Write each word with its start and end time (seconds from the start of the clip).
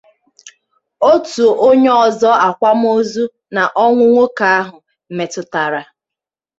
otu 1.11 1.45
onye 1.67 1.91
ọzọ 2.05 2.31
akwamozu 2.47 3.23
na 3.55 3.63
ọnwụ 3.83 4.03
nwoke 4.11 4.45
ahụ 4.59 4.77
metụtara 5.15 5.81